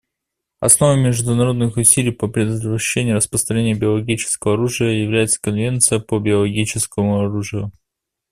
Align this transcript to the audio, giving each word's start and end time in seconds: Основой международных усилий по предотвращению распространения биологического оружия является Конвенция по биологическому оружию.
Основой 0.61 0.97
международных 0.99 1.77
усилий 1.77 2.09
по 2.09 2.27
предотвращению 2.27 3.17
распространения 3.17 3.75
биологического 3.75 4.55
оружия 4.55 4.93
является 5.03 5.39
Конвенция 5.39 5.99
по 5.99 6.17
биологическому 6.17 7.19
оружию. 7.19 7.71